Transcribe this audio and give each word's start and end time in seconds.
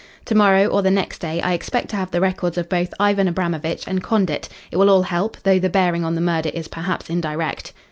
To 0.25 0.33
morrow 0.33 0.65
or 0.65 0.81
the 0.81 0.89
next 0.89 1.19
day, 1.19 1.43
I 1.43 1.53
expect 1.53 1.89
to 1.89 1.95
have 1.95 2.09
the 2.09 2.21
records 2.21 2.57
of 2.57 2.67
both 2.67 2.91
Ivan 2.99 3.27
Abramovitch 3.27 3.83
and 3.85 4.01
Condit. 4.01 4.49
It 4.71 4.77
will 4.77 4.89
all 4.89 5.03
help, 5.03 5.37
though 5.43 5.59
the 5.59 5.69
bearing 5.69 6.03
on 6.03 6.15
the 6.15 6.21
murder 6.21 6.49
is 6.51 6.67
perhaps 6.67 7.07
indirect." 7.07 7.71